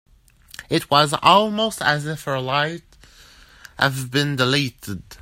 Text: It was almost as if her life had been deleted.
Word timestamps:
It 0.67 0.89
was 0.89 1.13
almost 1.13 1.79
as 1.79 2.07
if 2.07 2.23
her 2.23 2.39
life 2.39 2.81
had 3.77 4.09
been 4.09 4.35
deleted. 4.35 5.03